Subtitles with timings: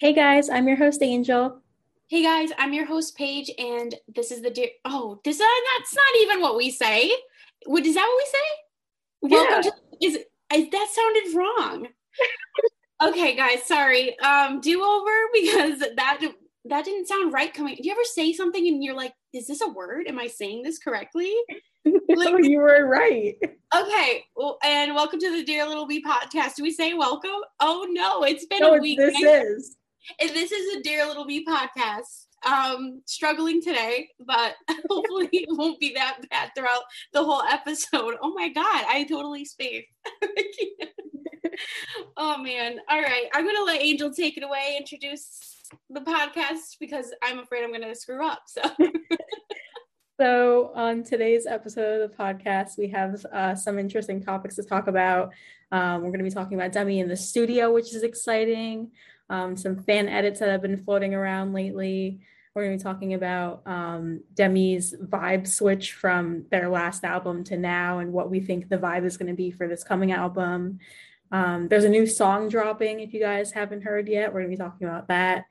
[0.00, 1.60] Hey guys, I'm your host Angel.
[2.08, 4.68] Hey guys, I'm your host Paige, and this is the dear.
[4.86, 7.12] Oh, this uh, that's not even what we say.
[7.66, 8.06] What is that?
[8.06, 9.34] What we say?
[9.34, 9.42] Yeah.
[9.42, 10.14] Welcome to is,
[10.54, 11.88] is that sounded wrong?
[13.10, 14.18] okay, guys, sorry.
[14.20, 16.22] Um, do over because that
[16.64, 17.52] that didn't sound right.
[17.52, 20.06] Coming, do you ever say something and you're like, "Is this a word?
[20.08, 21.34] Am I saying this correctly?"
[21.84, 23.34] no, you were right.
[23.76, 26.54] Okay, well, and welcome to the Dear Little Bee podcast.
[26.54, 27.42] Do we say welcome?
[27.60, 28.98] Oh no, it's been No, a week.
[28.98, 29.76] this is.
[30.20, 32.26] And this is a Dear Little Bee podcast.
[32.42, 34.54] Um, struggling today, but
[34.88, 38.14] hopefully it won't be that bad throughout the whole episode.
[38.22, 39.88] Oh my god, I totally spaced.
[42.16, 42.78] oh man.
[42.88, 43.26] All right.
[43.34, 45.60] I'm gonna let Angel take it away, introduce
[45.90, 48.42] the podcast because I'm afraid I'm gonna screw up.
[48.46, 48.62] So
[50.20, 54.86] So, on today's episode of the podcast, we have uh, some interesting topics to talk
[54.86, 55.32] about.
[55.72, 58.90] Um, we're going to be talking about Demi in the studio, which is exciting.
[59.30, 62.20] Um, some fan edits that have been floating around lately.
[62.54, 67.56] We're going to be talking about um, Demi's vibe switch from their last album to
[67.56, 70.80] now and what we think the vibe is going to be for this coming album.
[71.30, 74.34] Um, there's a new song dropping if you guys haven't heard yet.
[74.34, 75.44] We're going to be talking about that.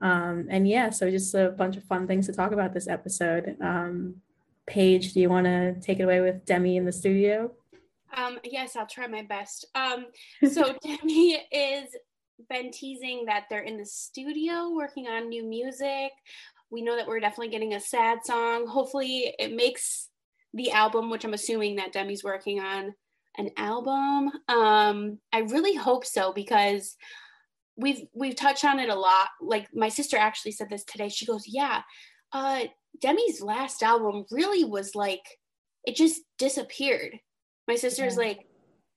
[0.00, 3.56] Um, and yeah, so just a bunch of fun things to talk about this episode.
[3.60, 4.22] Um,
[4.66, 7.50] Paige, do you want to take it away with Demi in the studio?
[8.16, 9.66] um yes, I'll try my best.
[9.74, 10.06] Um
[10.50, 11.94] so Demi is
[12.48, 16.12] been teasing that they're in the studio working on new music.
[16.70, 18.66] We know that we're definitely getting a sad song.
[18.66, 20.08] Hopefully, it makes
[20.52, 22.94] the album, which I'm assuming that Demi's working on,
[23.38, 24.32] an album.
[24.48, 26.96] Um, I really hope so because
[27.76, 29.28] we've we've touched on it a lot.
[29.40, 31.08] Like my sister actually said this today.
[31.08, 31.82] She goes, "Yeah,
[32.32, 32.64] uh,
[33.00, 35.22] Demi's last album really was like
[35.84, 37.18] it just disappeared."
[37.68, 38.22] My sister's Yeah.
[38.22, 38.45] like,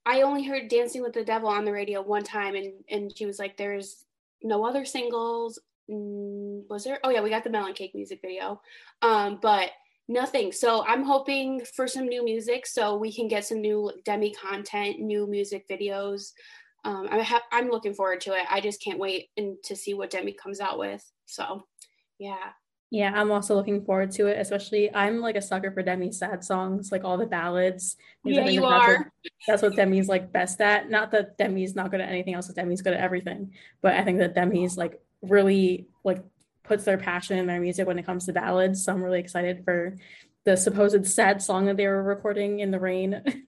[0.10, 3.28] I only heard Dancing with the Devil on the radio one time, and and she
[3.28, 4.06] was like, "There's
[4.42, 7.00] no other singles." Mm, was there?
[7.04, 8.60] Oh yeah, we got the Melon Cake music video,
[9.04, 9.70] um, but
[10.08, 10.52] nothing.
[10.52, 15.00] So I'm hoping for some new music, so we can get some new Demi content,
[15.00, 16.32] new music videos.
[16.86, 18.48] Um, I ha- I'm looking forward to it.
[18.50, 21.06] I just can't wait and to see what Demi comes out with.
[21.28, 21.68] So,
[22.18, 22.54] yeah,
[22.92, 24.40] Yeah, I'm also looking forward to it.
[24.40, 27.98] Especially, I'm like a sucker for Demi's sad songs, like all the ballads.
[28.24, 28.98] Yeah, you that's are.
[28.98, 29.08] What,
[29.48, 30.90] that's what Demi's like best at.
[30.90, 32.48] Not that Demi's not good at anything else.
[32.48, 33.54] Demi's good at everything.
[33.82, 36.24] But I think that Demi's like really like
[36.64, 38.84] puts their passion in their music when it comes to ballads.
[38.84, 39.96] So I'm really excited for
[40.46, 43.22] the supposed sad song that they were recording in the rain.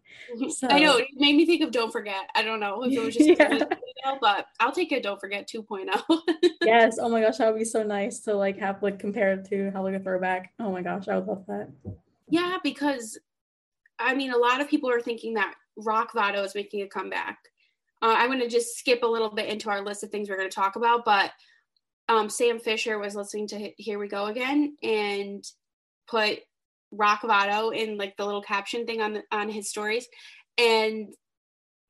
[0.50, 2.30] So- I know it made me think of Don't Forget.
[2.36, 4.16] I don't know if it was just Yeah.
[4.22, 5.04] but I'll take it.
[5.04, 6.20] Don't Forget 2.0.
[6.64, 6.98] yes.
[7.00, 9.84] Oh my gosh, that would be so nice to like have like compared to how
[9.84, 10.54] like a throwback.
[10.60, 11.70] Oh my gosh, I would love that.
[12.30, 13.18] yeah, because
[14.00, 17.38] I mean, a lot of people are thinking that Rock Vado is making a comeback.
[18.02, 20.38] Uh, I'm going to just skip a little bit into our list of things we're
[20.38, 21.32] going to talk about, but
[22.10, 25.44] um, Sam Fischer was listening to Here We Go Again and
[26.08, 26.40] put
[26.92, 30.08] Rock Vado in like the little caption thing on the, on his stories,
[30.58, 31.14] and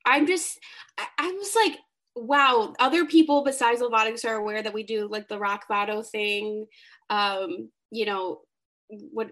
[0.06, 0.60] I'm just
[0.98, 1.78] I, I was like,
[2.16, 6.66] wow, other people besides Lovatics are aware that we do like the Rock Vado thing,
[7.10, 8.42] um, you know,
[8.90, 9.30] what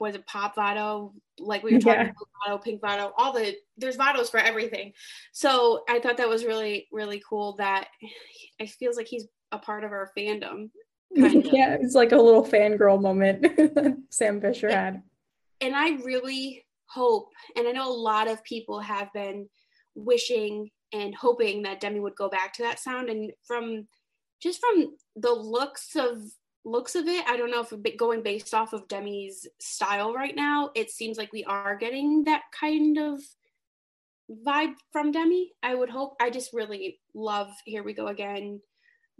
[0.00, 1.14] was it pop Vado?
[1.38, 2.10] Like we were talking Yeah.
[2.10, 4.92] about Vado, Pink Vado, all the there's Vados for everything.
[5.32, 7.88] So I thought that was really, really cool that
[8.58, 10.70] it feels like he's a part of our fandom.
[11.14, 15.02] Yeah, it's like a little fangirl moment that Sam Fischer had.
[15.60, 19.48] and I really hope, and I know a lot of people have been
[19.94, 23.08] wishing and hoping that Demi would go back to that sound.
[23.08, 23.88] And from
[24.42, 26.22] just from the looks of
[26.64, 30.70] looks of it, I don't know if going based off of Demi's style right now,
[30.74, 33.20] it seems like we are getting that kind of
[34.46, 35.52] vibe from Demi.
[35.62, 36.14] I would hope.
[36.20, 38.60] I just really love Here We Go Again,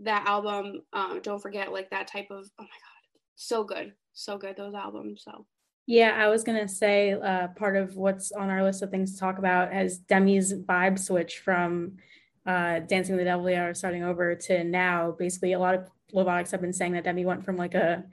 [0.04, 0.82] that album.
[0.92, 2.48] Um, don't forget, like that type of.
[2.58, 5.22] Oh my god, so good, so good those albums.
[5.24, 5.46] So.
[5.86, 9.20] Yeah, I was gonna say uh, part of what's on our list of things to
[9.20, 11.96] talk about is Demi's vibe switch from
[12.46, 15.14] uh, Dancing with the Devil are starting over to now.
[15.18, 18.04] Basically, a lot of Lovatics have been saying that Demi went from like a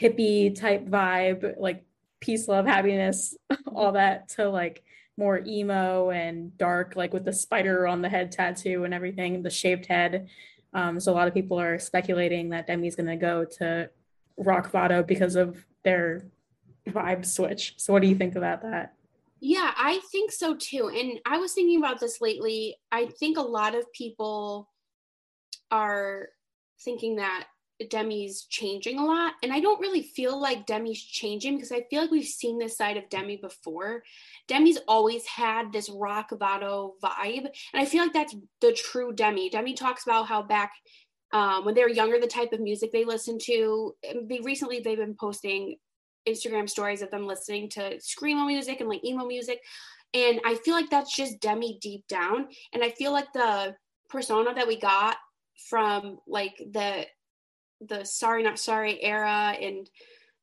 [0.00, 1.84] hippie type vibe, like
[2.20, 3.36] peace, love, happiness,
[3.74, 4.82] all that, to like
[5.16, 9.50] more emo and dark, like with the spider on the head tattoo and everything, the
[9.50, 10.28] shaved head.
[10.74, 13.90] Um, so a lot of people are speculating that Demi's gonna go to
[14.36, 16.22] Rock Vado because of their
[16.86, 17.74] vibe switch.
[17.78, 18.94] So what do you think about that?
[19.40, 20.90] Yeah, I think so too.
[20.94, 22.76] And I was thinking about this lately.
[22.90, 24.68] I think a lot of people
[25.70, 26.28] are
[26.80, 27.46] thinking that
[27.90, 29.34] Demi's changing a lot.
[29.42, 32.76] And I don't really feel like Demi's changing because I feel like we've seen this
[32.76, 34.02] side of Demi before.
[34.48, 37.46] Demi's always had this rock vado vibe.
[37.72, 39.50] And I feel like that's the true Demi.
[39.50, 40.72] Demi talks about how back
[41.32, 43.94] um, when they were younger, the type of music they listened to.
[44.28, 45.76] They recently they've been posting
[46.28, 49.60] Instagram stories of them listening to screamo music and like emo music.
[50.14, 52.48] And I feel like that's just Demi deep down.
[52.72, 53.76] And I feel like the
[54.08, 55.16] persona that we got
[55.68, 57.06] from like the
[57.80, 59.88] the sorry not sorry era and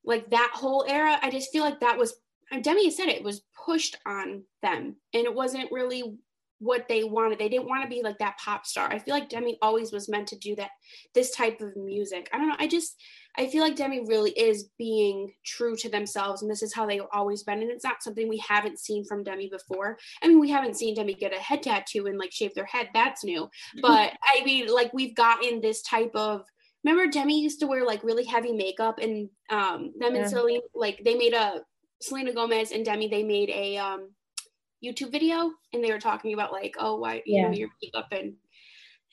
[0.03, 2.15] like that whole era, I just feel like that was
[2.61, 6.17] Demi said it, it was pushed on them and it wasn't really
[6.59, 7.37] what they wanted.
[7.37, 8.87] They didn't want to be like that pop star.
[8.89, 10.71] I feel like Demi always was meant to do that,
[11.13, 12.29] this type of music.
[12.31, 12.55] I don't know.
[12.57, 12.95] I just,
[13.37, 17.01] I feel like Demi really is being true to themselves, and this is how they've
[17.11, 17.61] always been.
[17.61, 19.97] And it's not something we haven't seen from Demi before.
[20.23, 22.89] I mean, we haven't seen Demi get a head tattoo and like shave their head.
[22.93, 23.49] That's new.
[23.81, 26.45] But I mean, like we've gotten this type of.
[26.85, 30.21] Remember, Demi used to wear like really heavy makeup, and um, them yeah.
[30.21, 31.61] and Selena, like they made a
[32.01, 34.11] Selena Gomez and Demi, they made a um
[34.83, 37.47] YouTube video and they were talking about like, oh, why you yeah.
[37.47, 38.33] know your makeup and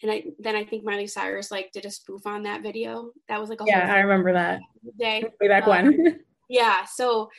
[0.02, 3.12] and I then I think Miley Cyrus like did a spoof on that video.
[3.28, 4.60] That was like a yeah, I remember that
[4.98, 6.20] day way back um, when.
[6.48, 7.30] yeah, so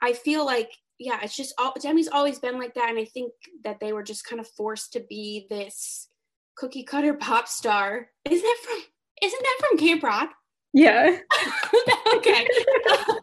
[0.00, 3.32] I feel like yeah, it's just all Demi's always been like that, and I think
[3.64, 6.08] that they were just kind of forced to be this
[6.54, 8.08] cookie cutter pop star.
[8.24, 8.78] Is that from?
[9.22, 10.30] Isn't that from Camp Rock?
[10.72, 11.18] Yeah.
[12.14, 12.46] okay.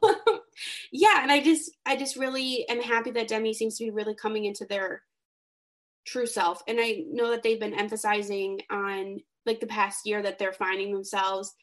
[0.92, 4.16] yeah, and I just I just really am happy that Demi seems to be really
[4.16, 5.04] coming into their
[6.08, 6.62] true self.
[6.68, 10.92] And I know that they've been emphasizing on like the past year that they're finding
[10.94, 11.54] themselves.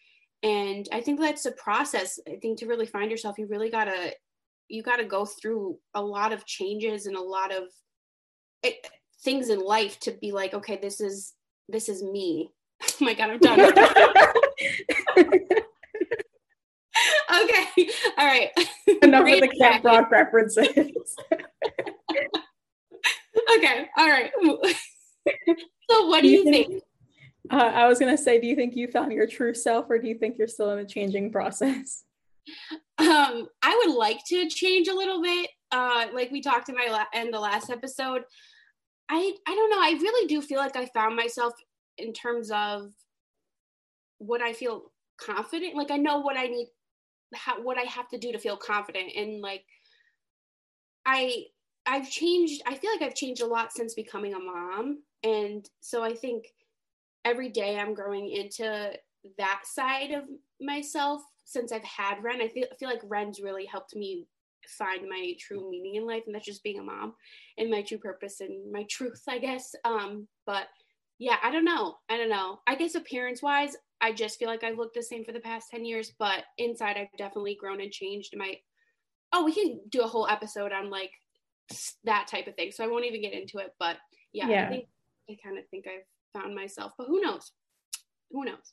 [0.42, 2.20] And I think that's a process.
[2.28, 4.12] I think to really find yourself, you really gotta
[4.68, 7.64] you gotta go through a lot of changes and a lot of
[8.62, 8.88] it, eh,
[9.22, 11.32] things in life to be like, okay, this is
[11.68, 12.50] this is me.
[12.82, 13.60] oh my god, I'm done.
[17.42, 17.66] okay.
[18.18, 18.50] All right.
[19.02, 20.68] Enough of the Camp Rock references.
[23.56, 23.86] okay.
[23.96, 24.30] All right.
[25.90, 26.68] so, what do, do you, think?
[26.68, 26.82] think?
[27.50, 30.08] Uh, I was gonna say, do you think you found your true self, or do
[30.08, 32.04] you think you're still in a changing process?
[32.98, 35.50] Um, I would like to change a little bit.
[35.72, 38.22] Uh, like we talked in my la- in the last episode.
[39.08, 39.80] I I don't know.
[39.80, 41.52] I really do feel like I found myself
[41.98, 42.92] in terms of
[44.18, 45.74] what I feel confident.
[45.74, 46.68] Like I know what I need
[47.34, 49.12] how, what I have to do to feel confident.
[49.16, 49.64] And like
[51.04, 51.44] I
[51.86, 55.02] I've changed I feel like I've changed a lot since becoming a mom.
[55.22, 56.46] And so I think
[57.24, 58.92] every day I'm growing into
[59.38, 60.24] that side of
[60.60, 62.40] myself since I've had Ren.
[62.40, 64.26] I feel I feel like Ren's really helped me
[64.68, 67.14] find my true meaning in life and that's just being a mom
[67.56, 69.74] and my true purpose and my truth I guess.
[69.84, 70.68] Um but
[71.18, 74.64] yeah I don't know I don't know I guess appearance wise I just feel like
[74.64, 77.90] I've looked the same for the past 10 years, but inside I've definitely grown and
[77.90, 78.34] changed.
[78.36, 78.58] My
[79.32, 81.12] oh, we can do a whole episode on like
[82.04, 82.72] that type of thing.
[82.72, 83.72] So I won't even get into it.
[83.78, 83.96] But
[84.32, 84.66] yeah, yeah.
[84.66, 84.86] I think
[85.30, 86.92] I kind of think I've found myself.
[86.98, 87.52] But who knows?
[88.30, 88.72] Who knows?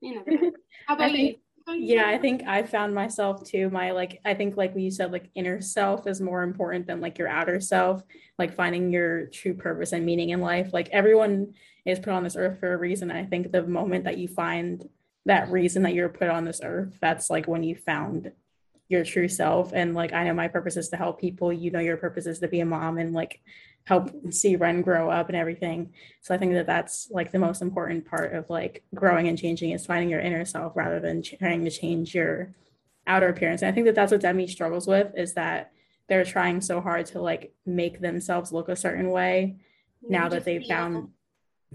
[0.00, 0.52] You never know.
[0.86, 1.74] How about think, you?
[1.74, 3.70] yeah, I think I found myself too.
[3.70, 7.18] My like I think like you said, like inner self is more important than like
[7.18, 8.02] your outer self,
[8.38, 10.72] like finding your true purpose and meaning in life.
[10.72, 11.54] Like everyone
[11.88, 13.10] is put on this earth for a reason.
[13.10, 14.88] I think the moment that you find
[15.26, 18.32] that reason that you're put on this earth, that's like when you found
[18.88, 19.72] your true self.
[19.72, 21.52] And like, I know my purpose is to help people.
[21.52, 23.40] You know, your purpose is to be a mom and like
[23.84, 25.92] help see Ren grow up and everything.
[26.20, 29.70] So I think that that's like the most important part of like growing and changing
[29.70, 32.54] is finding your inner self rather than trying to change your
[33.06, 33.62] outer appearance.
[33.62, 35.72] And I think that that's what Demi struggles with is that
[36.08, 39.56] they're trying so hard to like make themselves look a certain way
[40.02, 41.10] now that they've found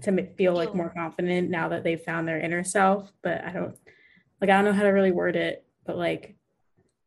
[0.02, 3.12] to feel like more confident now that they've found their inner self.
[3.22, 3.76] But I don't
[4.40, 6.36] like I don't know how to really word it, but like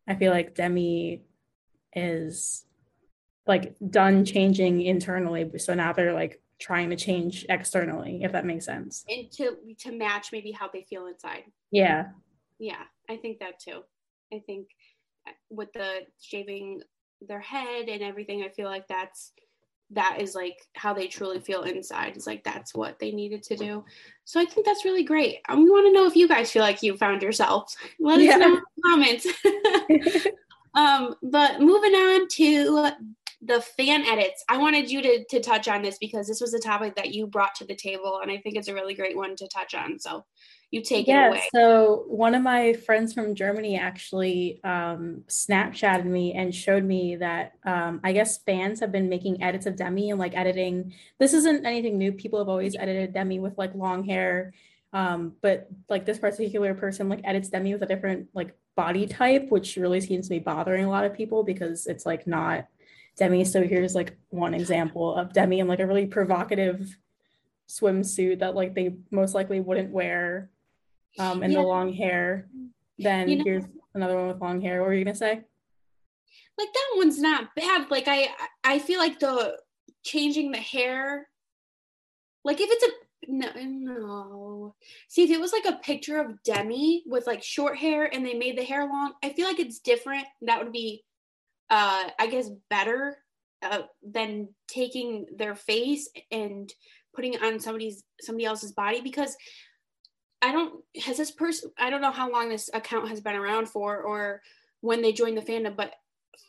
[0.07, 1.23] I feel like Demi
[1.93, 2.65] is
[3.45, 5.49] like done changing internally.
[5.57, 9.05] So now they're like trying to change externally, if that makes sense.
[9.09, 11.43] And to to match maybe how they feel inside.
[11.71, 12.07] Yeah.
[12.59, 13.81] Yeah, I think that too.
[14.33, 14.67] I think
[15.27, 16.81] uh, with the shaving
[17.21, 19.33] their head and everything, I feel like that's
[19.91, 22.15] that is like how they truly feel inside.
[22.15, 23.85] It's like that's what they needed to do.
[24.25, 25.39] So I think that's really great.
[25.47, 27.77] And we want to know if you guys feel like you found yourselves.
[27.99, 28.33] Let yeah.
[28.33, 30.27] us know in the comments.
[30.75, 32.91] um, but moving on to
[33.41, 34.43] the fan edits.
[34.49, 37.27] I wanted you to to touch on this because this was a topic that you
[37.27, 39.99] brought to the table, and I think it's a really great one to touch on.
[39.99, 40.25] So
[40.71, 41.43] you take yeah, it away.
[41.53, 47.53] So one of my friends from Germany actually um, Snapchatted me and showed me that
[47.63, 50.93] um, I guess fans have been making edits of Demi and like editing.
[51.19, 52.11] This isn't anything new.
[52.11, 54.53] People have always edited Demi with like long hair.
[54.93, 59.49] Um, but like this particular person like edits Demi with a different like body type,
[59.49, 62.67] which really seems to be bothering a lot of people because it's like not
[63.17, 63.43] Demi.
[63.45, 66.97] So here's like one example of Demi in like a really provocative
[67.67, 70.49] swimsuit that like they most likely wouldn't wear
[71.19, 71.59] um, and Yeah.
[71.61, 72.47] the long hair.
[72.97, 74.79] Then You know- here's another one with long hair.
[74.81, 75.43] What were you gonna say?
[76.59, 77.91] like that one's not bad.
[77.91, 78.29] Like I
[78.63, 79.59] I feel like the
[80.03, 81.27] changing the hair,
[82.43, 84.75] like if it's a no no.
[85.07, 88.33] See if it was like a picture of Demi with like short hair and they
[88.33, 90.25] made the hair long, I feel like it's different.
[90.41, 91.03] That would be
[91.69, 93.17] uh I guess better
[93.61, 96.71] uh, than taking their face and
[97.15, 99.35] putting it on somebody's somebody else's body because
[100.41, 103.67] I don't has this person I don't know how long this account has been around
[103.69, 104.41] for or
[104.81, 105.93] when they joined the fandom, but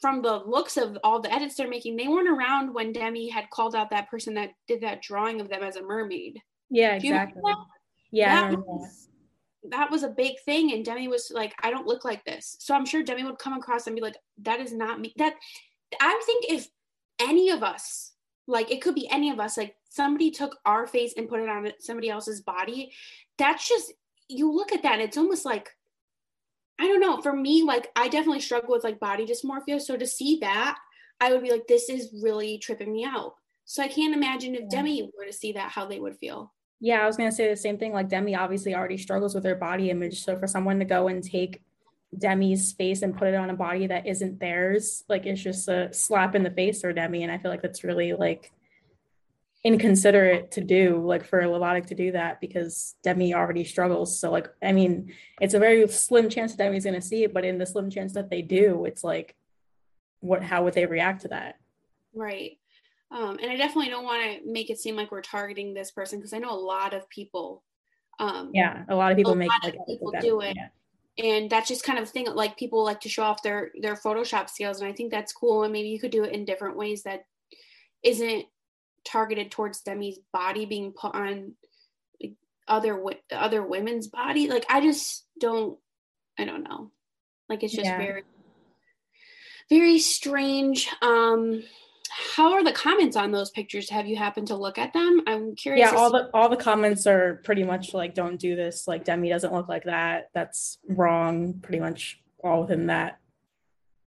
[0.00, 3.50] from the looks of all the edits they're making, they weren't around when Demi had
[3.50, 6.38] called out that person that did that drawing of them as a mermaid.
[6.70, 7.52] Yeah, Do you remember exactly.
[8.12, 8.72] Yeah, I that remember that.
[8.72, 9.08] was
[9.64, 12.74] that was a big thing, and Demi was like, "I don't look like this." So
[12.74, 15.34] I'm sure Demi would come across and be like, "That is not me." That
[16.00, 16.68] I think if
[17.20, 18.12] any of us,
[18.46, 21.48] like it could be any of us, like somebody took our face and put it
[21.48, 22.92] on somebody else's body,
[23.36, 23.92] that's just
[24.28, 25.70] you look at that, and it's almost like
[26.78, 27.20] I don't know.
[27.20, 29.80] For me, like I definitely struggle with like body dysmorphia.
[29.80, 30.78] So to see that,
[31.20, 33.34] I would be like, this is really tripping me out.
[33.64, 36.52] So I can't imagine if Demi were to see that, how they would feel.
[36.80, 37.92] Yeah, I was gonna say the same thing.
[37.92, 40.22] Like Demi obviously already struggles with her body image.
[40.22, 41.62] So for someone to go and take
[42.16, 45.92] Demi's face and put it on a body that isn't theirs, like it's just a
[45.92, 47.22] slap in the face for Demi.
[47.22, 48.52] And I feel like that's really like
[49.64, 54.18] inconsiderate to do, like for Lovatic to do that because Demi already struggles.
[54.18, 57.44] So like, I mean, it's a very slim chance that Demi's gonna see it, but
[57.44, 59.34] in the slim chance that they do, it's like,
[60.20, 60.42] what?
[60.42, 61.56] How would they react to that?
[62.14, 62.58] Right.
[63.10, 66.18] Um, and I definitely don't want to make it seem like we're targeting this person
[66.18, 67.64] because I know a lot of people.
[68.18, 70.56] Um, Yeah, a lot of people make lot like people do it.
[70.56, 70.68] yeah.
[71.24, 73.94] and that's just kind of a thing like people like to show off their their
[73.96, 76.76] photoshop skills and i think that's cool and maybe you could do it in different
[76.76, 77.24] ways that
[78.02, 78.44] isn't
[79.04, 81.54] targeted towards demi's body being put on
[82.68, 85.78] other other women's body like i just don't
[86.38, 86.90] i don't know
[87.48, 87.98] like it's just Yeah.
[87.98, 88.22] very
[89.70, 91.62] very strange um
[92.18, 93.88] how are the comments on those pictures?
[93.90, 95.22] Have you happened to look at them?
[95.26, 98.88] I'm curious yeah all the all the comments are pretty much like don't do this.
[98.88, 100.30] Like demi doesn't look like that.
[100.34, 103.18] That's wrong pretty much all within that.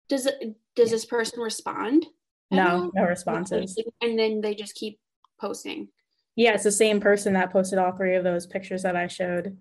[0.09, 2.07] Does it does this person respond
[2.51, 3.77] no no responses.
[4.01, 5.01] And then they just keep
[5.41, 5.89] posting?
[6.37, 9.57] Yeah it's the same person that posted all three of those pictures that i showed.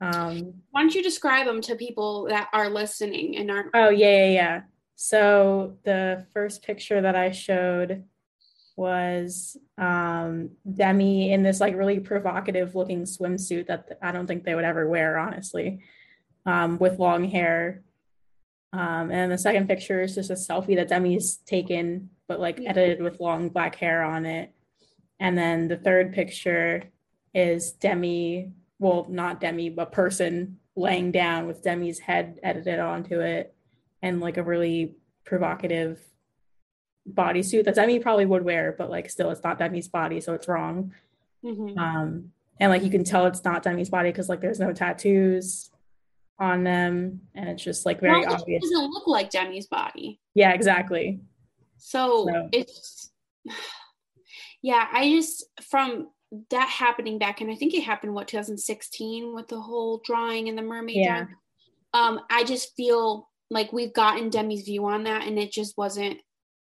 [0.00, 4.26] Um why don't you describe them to people that are listening and aren't oh yeah
[4.26, 4.60] yeah yeah
[4.96, 8.04] so the first picture that i showed
[8.76, 14.54] was um demi in this like really provocative looking swimsuit that i don't think they
[14.54, 15.80] would ever wear honestly
[16.46, 17.82] um with long hair.
[18.72, 22.70] Um and the second picture is just a selfie that demi's taken but like Yeah.
[22.70, 24.52] edited with long black hair on it.
[25.20, 26.82] And then the third picture
[27.32, 33.54] is demi well not demi but person laying down with demi's head edited onto it
[34.04, 34.94] and like a really
[35.24, 35.98] provocative
[37.10, 40.46] bodysuit that Demi probably would wear, but like still it's not Demi's body, so it's
[40.48, 40.92] wrong.
[41.44, 41.76] Mhm.
[41.78, 45.70] Um, and like you can tell it's not Demi's body because like there's no tattoos
[46.38, 48.62] on them, and it's just like very Well, it obvious.
[48.62, 51.20] doesn't look like Demi's body Yeah, exactly.
[51.78, 53.10] so So- it's
[54.62, 56.08] yeah i just from
[56.50, 60.56] that happening back and i think it happened what 2016 with the whole drawing and
[60.56, 61.24] the mermaid Yeah.
[61.24, 61.36] drawing.
[61.92, 66.18] um i just feel like we've gotten demi's view on that and it just wasn't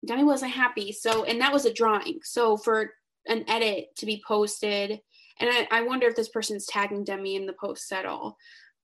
[0.05, 0.91] demi wasn't happy.
[0.91, 2.19] So and that was a drawing.
[2.23, 2.91] So for
[3.27, 4.99] an edit to be posted
[5.39, 8.37] and i, I wonder if this person's tagging demi in the posts at all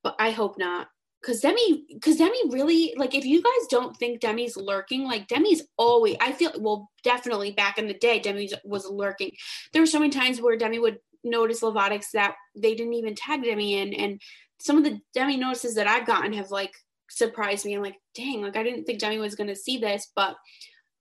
[0.04, 0.88] but i hope not.
[1.22, 5.64] Because demi because demi really like if you guys don't think demi's lurking like demi's
[5.78, 9.32] always i feel well definitely back in the day demi was lurking.
[9.74, 13.44] There were so many times where demi would notice lovatics that they didn't even tag
[13.44, 14.22] demi in and
[14.60, 16.74] some of the demi notices that i've gotten have like
[17.10, 17.76] surprised me.
[17.76, 20.36] I'm like dang like i didn't think demi was going to see this but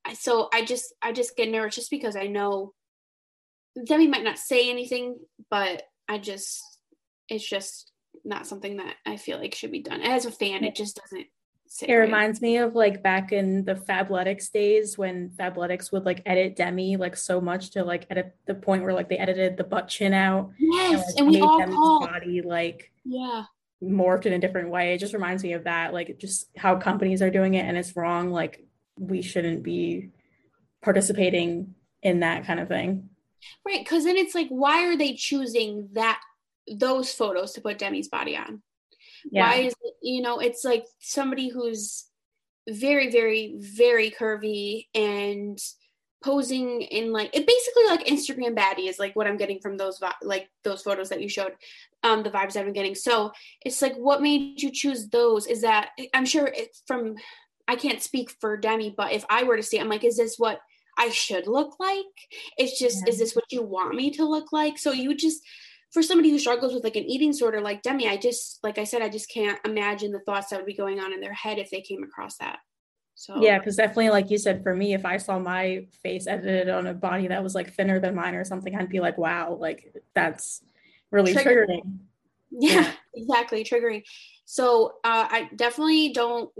[0.04, 2.74] I, so i just i just get nervous just because i know
[3.84, 5.18] demi might not say anything
[5.50, 6.62] but i just
[7.28, 7.90] it's just
[8.24, 10.02] not something that i feel like should be done.
[10.02, 11.26] As a fan it just doesn't
[11.82, 12.00] It right.
[12.00, 16.96] reminds me of like back in the Fabletics days when Fabletics would like edit Demi
[16.96, 20.12] like so much to like edit the point where like they edited the butt chin
[20.12, 23.44] out and, yes like, and we made all Demi's call body like yeah
[23.82, 24.94] morphed in a different way.
[24.94, 27.94] It just reminds me of that, like just how companies are doing it and it's
[27.96, 28.30] wrong.
[28.30, 28.64] Like
[28.98, 30.10] we shouldn't be
[30.82, 33.08] participating in that kind of thing.
[33.66, 36.20] right because then it's like why are they choosing that
[36.76, 38.62] those photos to put demi's body on
[39.30, 39.48] Yeah.
[39.50, 42.06] why is it you know it's like somebody who's
[42.68, 45.58] very very very curvy and
[46.22, 50.00] posing in like it basically like Instagram baddie is like what I'm getting from those
[50.22, 51.52] like those photos that you showed
[52.02, 52.94] um the vibes I've been getting.
[52.94, 53.32] So
[53.64, 57.16] it's like what made you choose those is that I'm sure it's from
[57.68, 60.16] I can't speak for Demi but if I were to see it, I'm like is
[60.16, 60.60] this what
[60.98, 62.04] I should look like?
[62.56, 63.12] It's just yeah.
[63.12, 64.78] is this what you want me to look like?
[64.78, 65.42] So you just
[65.92, 68.84] for somebody who struggles with like an eating disorder like Demi I just like I
[68.84, 71.58] said I just can't imagine the thoughts that would be going on in their head
[71.58, 72.58] if they came across that
[73.18, 76.68] so yeah, because definitely, like you said, for me, if I saw my face edited
[76.68, 79.56] on a body that was like thinner than mine or something, I'd be like, wow,
[79.58, 80.62] like that's
[81.10, 81.66] really triggering.
[81.66, 81.98] triggering.
[82.50, 84.04] Yeah, yeah, exactly, triggering.
[84.44, 86.50] So uh, I definitely don't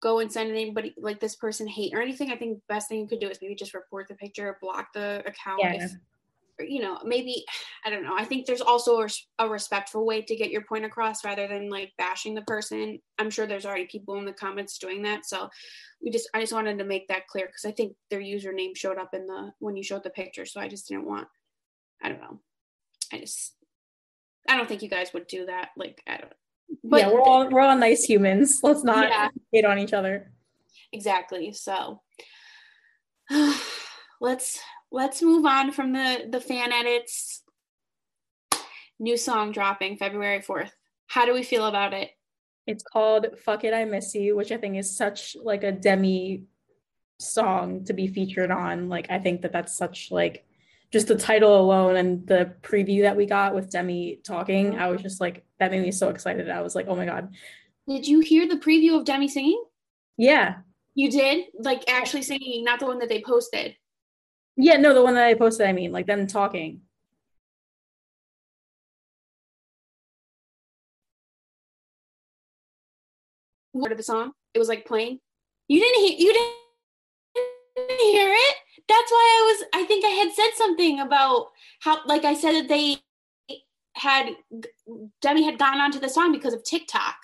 [0.00, 2.32] go and send anybody like this person hate or anything.
[2.32, 5.22] I think best thing you could do is maybe just report the picture, block the
[5.26, 5.84] account yeah.
[5.84, 5.92] if
[6.60, 7.44] you know maybe
[7.84, 9.04] i don't know i think there's also
[9.38, 12.98] a, respectful way to get your point across rather than like bashing the person.
[13.18, 15.48] I'm sure there's already people in the comments doing that so
[16.02, 18.98] we just i just wanted to make that clear because i think their username showed
[18.98, 21.28] up in the when you showed the picture so i just didn't want
[22.02, 22.40] i don't know.
[23.12, 23.54] I just
[24.48, 26.32] i don't think you guys would do that like i don't
[26.82, 28.60] but yeah we're all we're all nice humans.
[28.62, 29.28] Let's not yeah.
[29.52, 30.32] hate on each other.
[30.92, 32.00] Exactly so
[34.20, 34.60] let's
[34.94, 37.42] let's move on from the the fan edits.
[39.00, 40.70] New song dropping February 4th.
[41.08, 42.10] How do we feel about it?
[42.66, 46.44] It's called Fuck It I Miss You, which I think is such like a Demi
[47.18, 48.88] song to be featured on.
[48.88, 50.46] Like I think that that's such like
[50.92, 55.02] just the title alone and the preview that we got with Demi talking, I was
[55.02, 56.48] just like that made me so excited.
[56.48, 57.34] I was like, "Oh my god."
[57.88, 59.62] Did you hear the preview of Demi singing?
[60.16, 60.58] Yeah.
[60.94, 61.46] You did?
[61.58, 63.76] Like actually singing, not the one that they posted.
[64.56, 66.82] Yeah, no, the one that I posted, I mean, like them talking.
[73.78, 75.18] Part of the song, it was like playing.
[75.66, 76.16] You didn't hear.
[76.18, 78.56] You didn't hear it.
[78.88, 79.68] That's why I was.
[79.74, 81.48] I think I had said something about
[81.80, 82.98] how, like I said that they
[83.96, 84.36] had
[85.20, 87.16] Demi had gotten onto the song because of TikTok.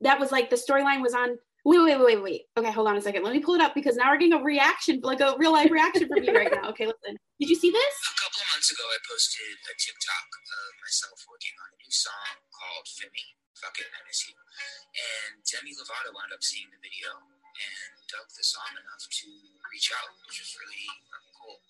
[0.00, 2.42] That was like the storyline was on Wait, wait, wait, wait.
[2.56, 3.20] Okay, hold on a second.
[3.20, 5.68] Let me pull it up because now we're getting a reaction, like a real life
[5.68, 6.72] reaction from you right now.
[6.72, 7.20] Okay, listen.
[7.36, 7.94] Did you see this?
[8.08, 11.92] A couple of months ago, I posted a TikTok of myself working on a new
[11.92, 13.36] song called Femi.
[13.60, 14.32] Fuck it, I miss you.
[14.32, 19.28] And Demi Lovato wound up seeing the video and dug the song enough to
[19.68, 20.88] reach out, which was really
[21.36, 21.60] cool.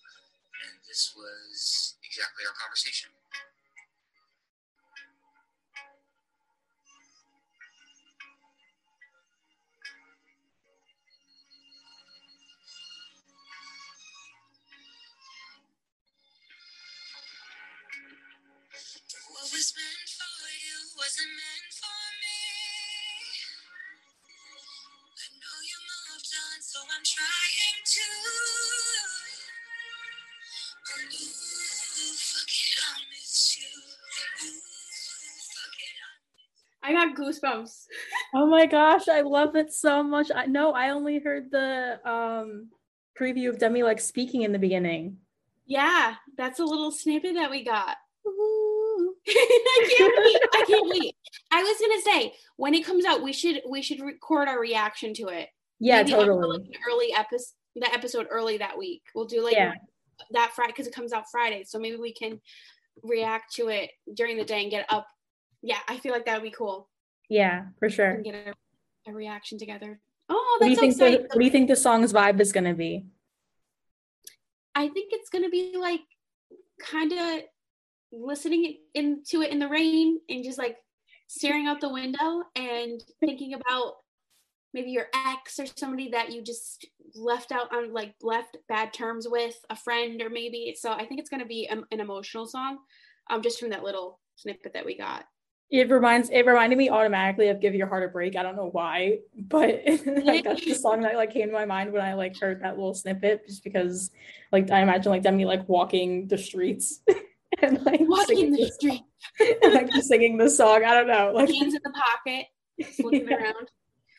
[0.70, 3.10] And this was exactly our conversation.
[36.82, 37.84] I got goosebumps.
[38.34, 40.30] oh my gosh, I love it so much.
[40.34, 42.68] I know I only heard the um
[43.18, 45.18] preview of Demi like speaking in the beginning.
[45.66, 47.98] Yeah, that's a little snippet that we got.
[49.28, 50.40] I can't wait.
[50.54, 51.16] I can't wait.
[51.50, 55.14] I was gonna say when it comes out, we should we should record our reaction
[55.14, 55.48] to it.
[55.78, 56.58] Yeah, Maybe totally.
[56.58, 59.02] Like early episode, the episode early that week.
[59.14, 59.74] We'll do like yeah.
[60.32, 61.64] that Friday because it comes out Friday.
[61.64, 62.40] So maybe we can
[63.02, 65.06] react to it during the day and get up.
[65.62, 66.88] Yeah, I feel like that would be cool.
[67.28, 68.20] Yeah, for sure.
[68.22, 70.00] get a, a, reaction together.
[70.28, 72.40] Oh, that's what do you so think the, what do you think the song's vibe
[72.40, 73.06] is gonna be?
[74.74, 76.00] I think it's gonna be like
[76.80, 77.42] kind of
[78.12, 80.76] listening into it in the rain and just like
[81.26, 83.94] staring out the window and thinking about
[84.72, 89.26] maybe your ex or somebody that you just left out on like left bad terms
[89.28, 90.74] with a friend or maybe.
[90.78, 92.78] So i think it's going to be an, emotional song
[93.28, 95.24] um just from that little snippet that we got.
[95.70, 98.34] It reminds it reminded me automatically of give your heart a break.
[98.34, 99.82] I don't know why but
[100.24, 102.76] like that's the song that like came to my mind when i like heard that
[102.76, 104.10] little snippet just because
[104.50, 107.00] like i imagine like demi like walking the streets
[107.62, 109.02] and like walking the street
[109.62, 112.46] and, like singing the song i don't know like hands in the pocket
[113.02, 113.36] looking yeah.
[113.36, 113.68] around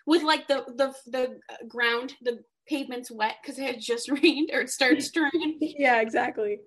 [0.06, 4.62] with like the the the ground, the pavement's wet because it had just rained or
[4.62, 5.58] it started stirring.
[5.60, 6.60] yeah, exactly.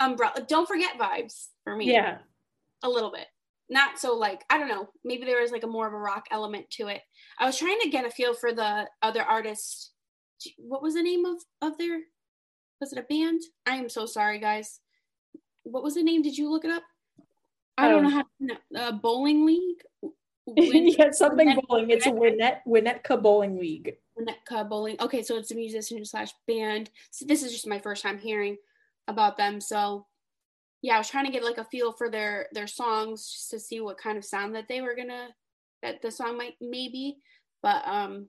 [0.00, 0.44] Umbrella.
[0.46, 1.92] Don't forget vibes for me.
[1.92, 2.18] Yeah,
[2.82, 3.26] a little bit.
[3.68, 4.88] Not so like I don't know.
[5.04, 7.00] Maybe there was like a more of a rock element to it.
[7.38, 9.92] I was trying to get a feel for the other artists.
[10.58, 12.00] What was the name of of their?
[12.80, 13.40] Was it a band?
[13.64, 14.80] I am so sorry, guys.
[15.64, 16.22] What was the name?
[16.22, 16.82] Did you look it up?
[17.78, 18.24] I don't know how.
[18.48, 19.82] To, uh, bowling league.
[20.56, 21.90] yeah, something Winnetka, bowling.
[21.90, 23.96] It's a Winnet Winnetka Bowling League.
[24.18, 24.96] Winnetka Bowling.
[25.00, 26.90] Okay, so it's a musician slash band.
[27.10, 28.56] So this is just my first time hearing
[29.08, 29.60] about them.
[29.60, 30.06] So
[30.82, 33.60] yeah, I was trying to get like a feel for their their songs just to
[33.60, 35.28] see what kind of sound that they were gonna
[35.82, 37.18] that the song might maybe.
[37.62, 38.26] But um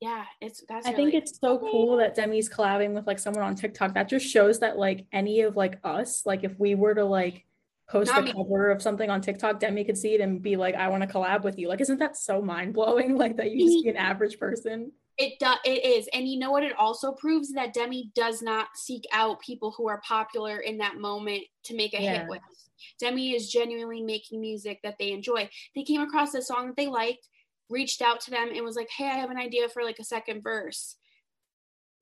[0.00, 3.44] yeah, it's that's I really think it's so cool that Demi's collabing with like someone
[3.44, 3.94] on TikTok.
[3.94, 7.44] That just shows that like any of like us, like if we were to like
[7.86, 8.32] post Not a me.
[8.32, 11.08] cover of something on TikTok, Demi could see it and be like, I want to
[11.08, 11.68] collab with you.
[11.68, 13.16] Like, isn't that so mind blowing?
[13.20, 14.92] Like that you just be an average person.
[15.18, 15.58] It does.
[15.66, 16.62] It is, and you know what?
[16.62, 20.96] It also proves that Demi does not seek out people who are popular in that
[20.96, 22.20] moment to make a yeah.
[22.20, 22.40] hit with.
[22.98, 25.50] Demi is genuinely making music that they enjoy.
[25.76, 27.28] They came across a song that they liked,
[27.70, 30.04] reached out to them, and was like, "Hey, I have an idea for like a
[30.04, 30.96] second verse."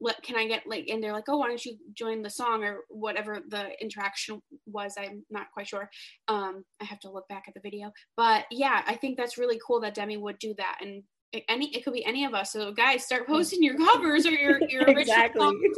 [0.01, 0.89] What can I get like?
[0.89, 4.95] And they're like, "Oh, why don't you join the song or whatever the interaction was?"
[4.99, 5.91] I'm not quite sure.
[6.29, 9.61] Um, I have to look back at the video, but yeah, I think that's really
[9.67, 11.03] cool that Demi would do that and
[11.49, 12.53] any it could be any of us.
[12.53, 15.41] So guys, start posting your covers or your your original exactly.
[15.41, 15.77] Songs.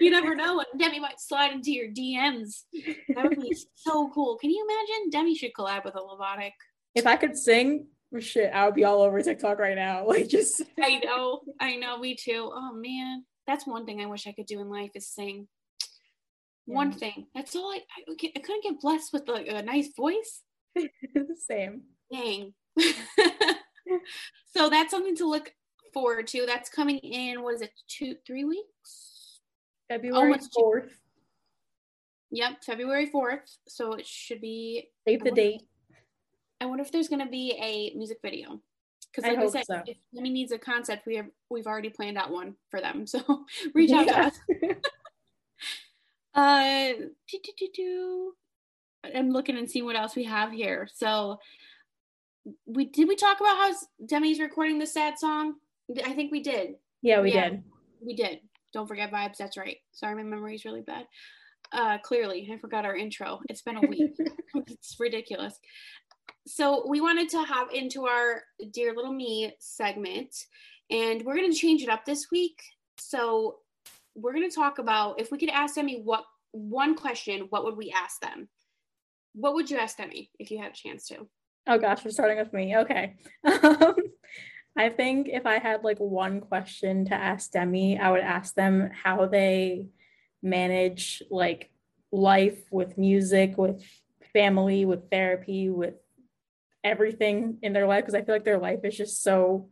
[0.00, 2.64] You never know, and Demi might slide into your DMs.
[3.14, 4.36] That would be so cool.
[4.38, 5.10] Can you imagine?
[5.10, 6.52] Demi should collab with a Lovatic.
[6.94, 7.86] If I could sing,
[8.18, 10.04] shit, I would be all over TikTok right now.
[10.08, 10.62] Like just.
[10.82, 12.50] I know, I know, me too.
[12.52, 15.46] Oh man, that's one thing I wish I could do in life is sing.
[16.66, 16.74] Yeah.
[16.74, 17.26] One thing.
[17.34, 17.80] That's all I.
[17.96, 20.42] I, I couldn't get blessed with like a nice voice.
[21.48, 21.82] Same.
[22.12, 22.54] Dang.
[24.56, 25.52] so that's something to look
[25.92, 26.46] forward to.
[26.46, 29.40] That's coming in, what is it, two, three weeks?
[29.88, 30.90] February 4th.
[32.30, 33.56] Yep, February 4th.
[33.68, 34.88] So it should be.
[35.06, 35.62] Save the date.
[36.60, 38.60] I wonder if there's going to be a music video.
[39.14, 39.82] Because like I, I said, so.
[39.86, 43.06] if Demi needs a concept, we have we've already planned out one for them.
[43.06, 43.44] So
[43.74, 44.12] reach out yeah.
[44.12, 44.38] to us.
[46.34, 46.92] uh,
[47.28, 48.32] do, do, do,
[49.14, 50.88] I'm looking and seeing what else we have here.
[50.94, 51.38] So
[52.66, 53.72] we did we talk about how
[54.06, 55.54] Demi's recording the sad song?
[56.04, 56.74] I think we did.
[57.02, 57.62] Yeah, we yeah, did.
[58.00, 58.40] We did.
[58.72, 59.38] Don't forget vibes.
[59.38, 59.78] That's right.
[59.92, 61.06] Sorry, my memory is really bad.
[61.72, 63.40] Uh, clearly, I forgot our intro.
[63.48, 64.12] It's been a week.
[64.54, 65.58] it's ridiculous.
[66.46, 70.34] So we wanted to hop into our dear little me segment,
[70.90, 72.62] and we're going to change it up this week.
[72.98, 73.58] So
[74.14, 77.76] we're going to talk about if we could ask Demi what one question, what would
[77.76, 78.48] we ask them?
[79.34, 81.28] What would you ask Demi if you had a chance to?
[81.66, 82.76] Oh gosh, we're starting with me.
[82.76, 83.16] Okay.
[83.44, 83.94] Um,
[84.76, 88.90] I think if I had like one question to ask Demi, I would ask them
[88.90, 89.88] how they
[90.42, 91.70] manage like
[92.12, 93.84] life with music, with
[94.32, 95.94] family, with therapy, with
[96.82, 99.68] everything in their life because I feel like their life is just so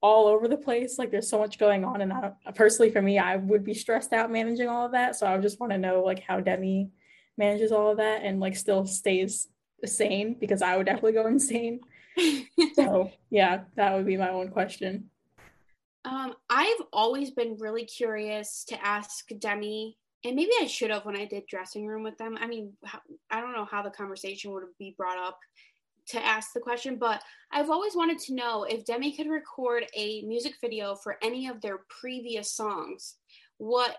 [0.00, 0.98] all over the place.
[0.98, 4.12] Like there's so much going on, and I personally, for me, I would be stressed
[4.12, 5.16] out managing all of that.
[5.16, 6.90] So I just want to know like how Demi
[7.38, 9.48] manages all of that and like still stays
[9.84, 11.80] sane because I would definitely go insane.
[12.74, 15.08] so yeah, that would be my one question.
[16.04, 21.16] Um, I've always been really curious to ask Demi, and maybe I should have when
[21.16, 22.36] I did dressing room with them.
[22.40, 22.72] I mean,
[23.30, 25.38] I don't know how the conversation would be brought up
[26.12, 30.22] to ask the question, but I've always wanted to know if Demi could record a
[30.22, 33.16] music video for any of their previous songs.
[33.58, 33.96] What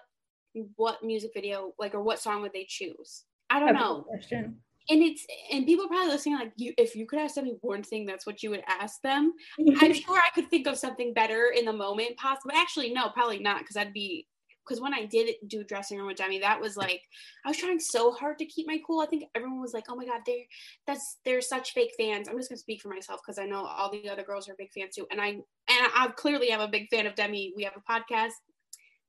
[0.75, 3.23] what music video like or what song would they choose?
[3.49, 4.03] I don't know.
[4.03, 4.57] Question
[4.89, 8.05] and it's and people probably listening like you if you could ask them one thing
[8.05, 9.33] that's what you would ask them
[9.79, 13.39] i'm sure i could think of something better in the moment possibly actually no probably
[13.39, 14.27] not because i'd be
[14.65, 17.01] because when i did do dressing room with demi that was like
[17.45, 19.95] i was trying so hard to keep my cool i think everyone was like oh
[19.95, 20.45] my god they're
[20.87, 23.91] that's they're such fake fans i'm just to speak for myself because i know all
[23.91, 26.87] the other girls are big fans too and i and i clearly am a big
[26.89, 28.31] fan of demi we have a podcast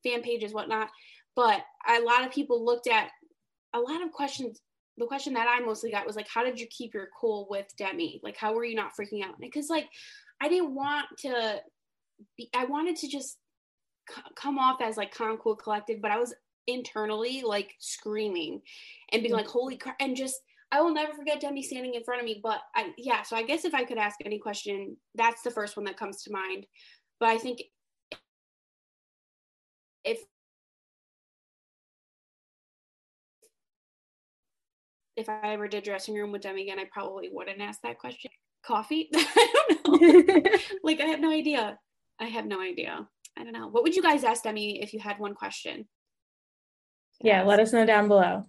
[0.03, 0.89] fan pages whatnot
[1.37, 3.11] but a lot of people looked at
[3.75, 4.61] a lot of questions
[4.97, 7.67] the question that I mostly got was like, how did you keep your cool with
[7.77, 8.21] Demi?
[8.23, 9.35] Like, how were you not freaking out?
[9.41, 9.89] Because like,
[10.41, 11.61] I didn't want to
[12.37, 13.39] be, I wanted to just
[14.35, 16.35] come off as like calm, cool, collected, but I was
[16.67, 18.61] internally like screaming
[19.13, 19.39] and being mm.
[19.39, 19.97] like, holy crap.
[20.01, 20.41] And just,
[20.73, 22.41] I will never forget Demi standing in front of me.
[22.43, 25.77] But I, yeah, so I guess if I could ask any question, that's the first
[25.77, 26.67] one that comes to mind.
[27.21, 27.63] But I think
[30.05, 30.21] if
[35.17, 38.31] if I ever did dressing room with Demi again, I probably wouldn't ask that question.
[38.67, 39.11] Coffee?
[39.15, 39.53] I
[39.85, 40.43] don't know.
[40.83, 41.79] like I have no idea.
[42.21, 43.07] I have no idea.
[43.39, 43.69] I don't know.
[43.69, 45.87] What would you guys ask Demi if you had one question?
[47.21, 47.49] Yeah, ask?
[47.49, 48.45] let us know down below.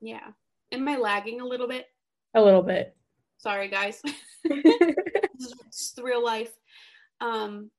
[0.00, 0.28] Yeah.
[0.72, 1.86] Am I lagging a little bit?
[2.34, 2.96] A little bit.
[3.38, 4.00] Sorry, guys.
[4.44, 6.52] this is real life.
[7.20, 7.70] Um,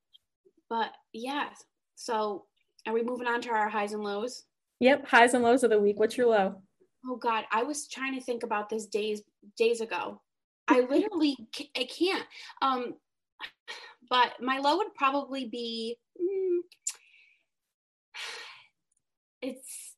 [0.68, 1.48] but yeah.
[1.94, 2.46] So,
[2.86, 4.44] are we moving on to our highs and lows?
[4.80, 5.98] Yep, highs and lows of the week.
[5.98, 6.56] What's your low?
[7.08, 9.22] oh god i was trying to think about this days
[9.56, 10.20] days ago
[10.70, 11.36] I literally
[11.76, 12.24] I can't.
[12.62, 12.94] Um,
[14.10, 15.96] but my low would probably be.
[16.20, 16.39] Mm,
[19.42, 19.94] it's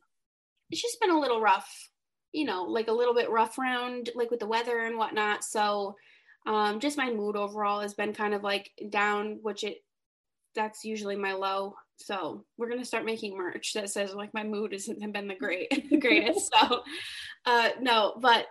[0.71, 1.91] it's just been a little rough,
[2.33, 5.45] you know, like a little bit rough around like with the weather and whatnot.
[5.45, 5.97] So,
[6.47, 9.79] um, just my mood overall has been kind of like down, which it
[10.55, 11.75] that's usually my low.
[11.97, 15.71] So we're gonna start making merch that says like my mood hasn't been the great
[15.91, 16.53] the greatest.
[16.53, 16.83] So
[17.47, 18.47] uh no, but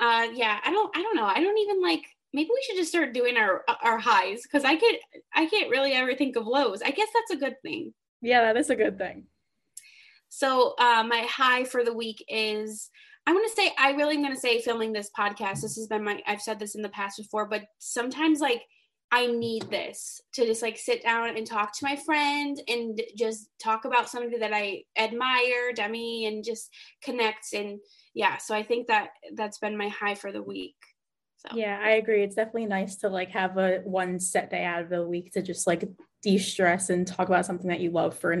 [0.00, 1.26] uh yeah, I don't I don't know.
[1.26, 4.76] I don't even like maybe we should just start doing our our highs because I
[4.76, 4.96] could
[5.34, 6.82] I can't really ever think of lows.
[6.82, 7.92] I guess that's a good thing.
[8.22, 9.24] Yeah, that is a good thing.
[10.28, 12.90] So uh, my high for the week is
[13.26, 15.62] I want to say I really am going to say filming this podcast.
[15.62, 18.62] This has been my I've said this in the past before, but sometimes like
[19.12, 23.48] I need this to just like sit down and talk to my friend and just
[23.60, 26.70] talk about somebody that I admire, Demi, and just
[27.02, 27.52] connect.
[27.52, 27.80] And
[28.14, 30.76] yeah, so I think that that's been my high for the week.
[31.40, 32.22] So yeah, I agree.
[32.22, 35.42] It's definitely nice to like have a one set day out of the week to
[35.42, 35.88] just like
[36.22, 38.36] de-stress and talk about something that you love for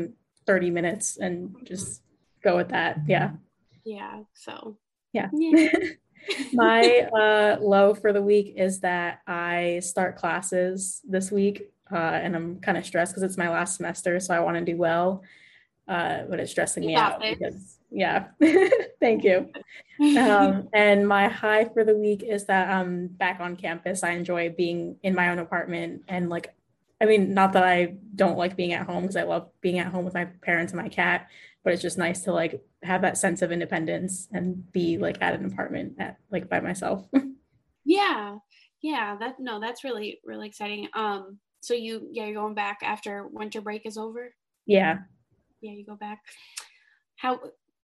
[0.46, 2.02] 30 minutes and just
[2.44, 2.98] go with that.
[3.06, 3.32] Yeah.
[3.84, 4.20] Yeah.
[4.34, 4.76] So
[5.14, 5.28] yeah.
[5.32, 5.68] yeah.
[6.52, 12.36] my uh, low for the week is that I start classes this week uh, and
[12.36, 15.22] I'm kind of stressed because it's my last semester, so I want to do well.
[15.88, 18.28] Uh, but it's stressing me out because yeah,
[19.00, 19.50] thank you.
[20.18, 24.02] Um, and my high for the week is that I'm back on campus.
[24.02, 26.54] I enjoy being in my own apartment and like,
[27.00, 29.88] I mean, not that I don't like being at home because I love being at
[29.88, 31.28] home with my parents and my cat,
[31.64, 35.34] but it's just nice to like have that sense of independence and be like at
[35.34, 37.04] an apartment at like by myself.
[37.84, 38.36] yeah.
[38.82, 39.16] Yeah.
[39.18, 40.88] That no, that's really, really exciting.
[40.94, 44.32] Um, so you yeah, you're going back after winter break is over?
[44.66, 44.98] Yeah.
[45.60, 46.20] Yeah, you go back.
[47.16, 47.40] How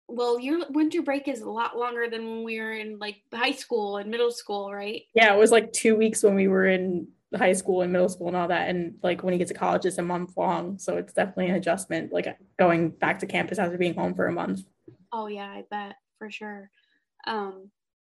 [0.08, 3.52] well your winter break is a lot longer than when we were in like high
[3.52, 5.02] school and middle school, right?
[5.14, 8.28] Yeah, it was like two weeks when we were in high school and middle school
[8.28, 10.96] and all that and like when you get to college it's a month long so
[10.96, 14.60] it's definitely an adjustment like going back to campus after being home for a month
[15.12, 16.70] oh yeah i bet for sure
[17.26, 17.70] um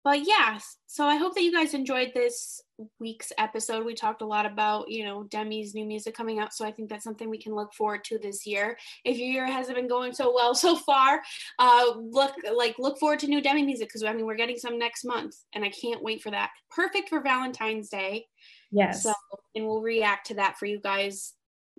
[0.08, 2.62] but yeah so i hope that you guys enjoyed this
[2.98, 6.64] week's episode we talked a lot about you know demi's new music coming out so
[6.64, 9.76] i think that's something we can look forward to this year if your year hasn't
[9.76, 11.20] been going so well so far
[11.58, 14.78] uh look like look forward to new demi music because i mean we're getting some
[14.78, 18.24] next month and i can't wait for that perfect for valentine's day
[18.70, 19.02] Yes.
[19.02, 19.12] So,
[19.54, 21.34] and we'll react to that for you guys.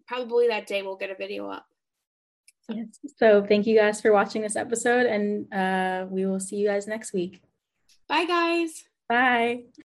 [0.08, 1.66] Probably that day we'll get a video up.
[2.64, 2.74] So.
[2.76, 2.88] Yes.
[3.18, 6.88] So thank you guys for watching this episode, and uh, we will see you guys
[6.88, 7.42] next week.
[8.10, 8.84] Bye, guys.
[9.08, 9.70] Bye.